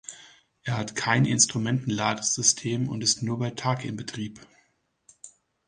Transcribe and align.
Er 0.63 0.77
hat 0.77 0.95
kein 0.95 1.25
Instrumentenlandesystem 1.25 2.89
und 2.89 3.03
ist 3.03 3.21
nur 3.21 3.37
bei 3.37 3.51
Tag 3.51 3.85
in 3.85 3.97
Betrieb. 3.97 4.39